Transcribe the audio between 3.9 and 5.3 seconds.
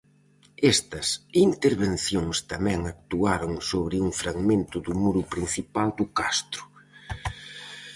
un fragmento do muro